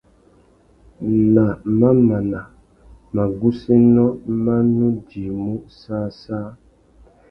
[1.33, 1.45] Nà
[1.79, 2.39] mamana,
[3.15, 4.05] magussénô
[4.43, 6.39] mà nu djïmú săssā.